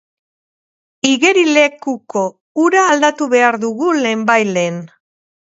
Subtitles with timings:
[1.09, 2.23] Igerilekuko
[2.65, 4.83] ura aldatu behar dugu lehenbailehen.